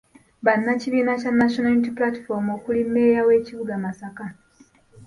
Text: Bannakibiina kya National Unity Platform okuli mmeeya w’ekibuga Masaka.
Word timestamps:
Bannakibiina 0.45 1.13
kya 1.21 1.31
National 1.39 1.71
Unity 1.73 1.91
Platform 1.97 2.45
okuli 2.57 2.81
mmeeya 2.87 3.21
w’ekibuga 3.27 3.73
Masaka. 3.83 4.25